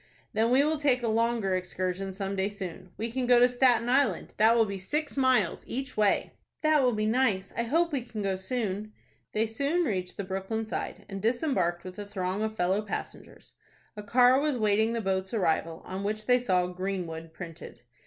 [0.33, 2.91] "Then we will take a longer excursion some day soon.
[2.97, 4.33] We can go to Staten Island.
[4.37, 7.53] That will be six miles each way." "That will be nice.
[7.55, 8.93] I hope we can go soon."
[9.33, 13.53] They soon reached the Brooklyn side, and disembarked with the throng of fellow passengers.
[13.95, 17.81] A car was waiting the boat's arrival, on which they saw "GREENWOOD" printed.